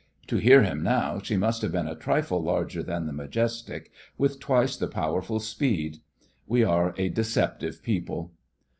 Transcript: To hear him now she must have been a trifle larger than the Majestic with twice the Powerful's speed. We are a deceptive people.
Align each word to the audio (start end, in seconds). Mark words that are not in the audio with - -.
To 0.29 0.37
hear 0.37 0.63
him 0.63 0.81
now 0.81 1.19
she 1.21 1.37
must 1.37 1.61
have 1.61 1.71
been 1.71 1.87
a 1.87 1.93
trifle 1.93 2.41
larger 2.41 2.81
than 2.81 3.05
the 3.05 3.13
Majestic 3.13 3.91
with 4.17 4.39
twice 4.39 4.75
the 4.75 4.87
Powerful's 4.87 5.47
speed. 5.47 5.99
We 6.47 6.63
are 6.63 6.95
a 6.97 7.09
deceptive 7.09 7.83
people. 7.83 8.31